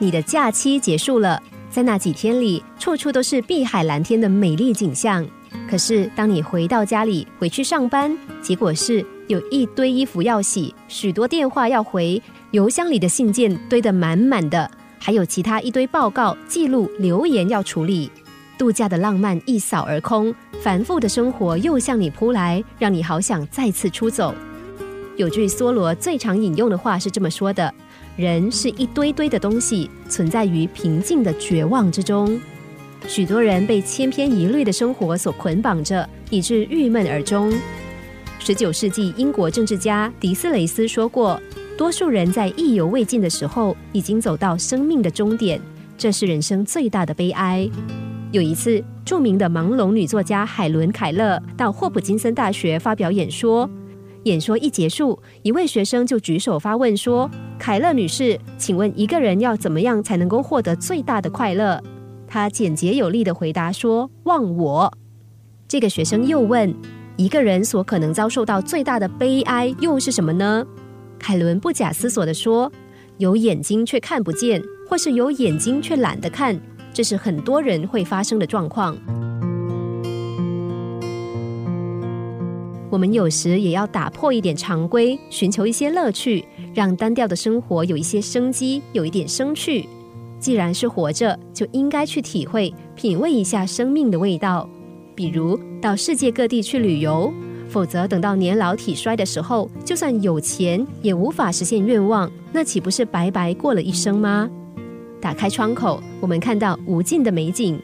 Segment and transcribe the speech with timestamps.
[0.00, 5.26] 你的假期结束了，在那几天里，处处都是碧海蓝天的美丽景象。
[5.68, 12.22] 可是，当你回到家里，回去上班，结果是有一堆衣服要洗，许多电话要回，
[12.52, 14.70] 邮箱里的信件堆得满满的，
[15.00, 18.08] 还有其他一堆报告、记录、留言要处理。
[18.56, 24.32] 度假的浪漫一扫而空，繁复的生活又向你扑来，让你好想再次出走。
[25.16, 27.72] 有句梭罗最常引用的话是这么说的
[28.18, 32.36] ：“人是一堆堆的东西，存在于平静的绝望之中。”
[33.06, 37.56] 许多人被千篇一律的生活所捆绑着，以致郁闷而终。
[38.40, 41.40] 十九世纪英国政治家迪斯雷斯说过
[41.78, 45.60] ：“多数人在意犹未尽的时候，已经走到生命的终点，
[45.96, 47.70] 这是人生最大的悲哀。”
[48.32, 53.70] 有一次，著名的盲聋女作家海伦·凯勒到霍普金森大学发表演说。
[54.24, 61.82] 演说一结束，一位学生就举手发问说：“凯勒女士，请问一个人要怎么样才能够获得最大的快乐？”
[62.26, 64.92] 她简洁有力的回答说：“忘我。”
[65.66, 66.74] 这个学生又问
[67.16, 70.66] ：“一个人所可能遭受到最大的悲哀又是什么呢？”
[71.18, 72.70] 凯伦不假思索地说
[73.18, 76.58] ：“有眼睛却看不见，或是有眼睛却懒得看。”
[76.92, 78.96] 这是很多人会发生的状况。
[82.90, 86.44] 我们有时也要打破一点常规，寻求一些乐趣，
[86.74, 89.86] 让单调的生活有一些生机，有一点生趣。
[90.40, 94.68] 既然是活着，就应该去体会、品味一下生命的味道。
[95.14, 97.32] 比如到世界各地去旅游，
[97.68, 104.48] 否则等到年老体衰的时候，就算有钱也无法实现愿望，那岂不是白白过了一生吗？
[105.20, 107.74] 打开窗口，我们看到无尽的美景；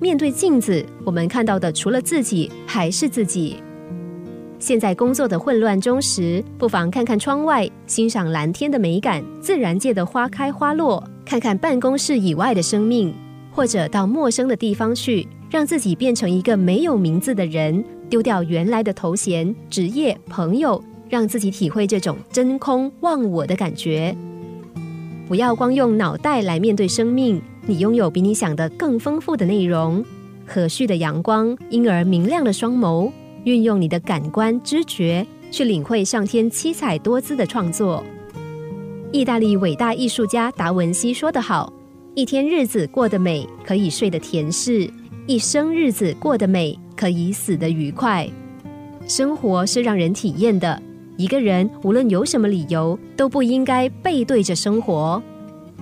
[0.00, 3.62] 面对镜子，我们看到的除了自己还是自己。
[4.60, 13.14] 现在工作的混乱中时，不妨看看窗外，欣赏蓝天的美感，自然界的花开花落，看看办公室以外的生命，
[13.50, 24.14] 或者到陌生的地方去，让自己变成一个没有名字的人，丢掉原来的头衔、职业、朋友，让自己体会这种真空忘我的感觉。
[25.26, 30.04] 不要光用脑袋来面对生命，你拥有比你想的更丰富的内容。
[30.46, 33.10] 和煦的阳光，因而明亮的双眸，
[33.44, 38.04] 运用你的感官知觉去领会上天七彩多姿的创作。
[39.12, 41.72] 意大利伟大艺术家达文西说得好
[42.14, 44.88] ：“一天日子过得美，可以睡得甜适；
[45.26, 48.28] 一生日子过得美，可以死得愉快。”
[49.08, 50.80] 生活是让人体验的。
[51.16, 55.20] 一个人无论有什么理由，都不应该背对着生活。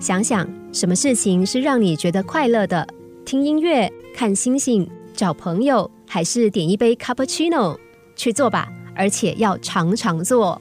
[0.00, 2.86] 想想什么事情是让你觉得快乐的？
[3.24, 7.78] 听音乐、看星星、找朋友，还是点一杯 cappuccino？
[8.16, 10.60] 去做吧，而且要常常做。